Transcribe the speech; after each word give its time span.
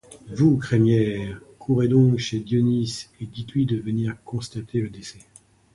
Vous, 0.35 0.57
Crémière, 0.57 1.39
courez 1.59 1.87
donc 1.87 2.17
chez 2.17 2.39
Dionis 2.39 3.05
et 3.19 3.27
dites-lui 3.27 3.67
de 3.67 3.77
venir 3.77 4.17
constater 4.25 4.81
le 4.81 4.89
décès. 4.89 5.19